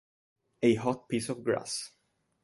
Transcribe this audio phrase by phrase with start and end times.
[0.63, 1.91] A Hot Piece of Grass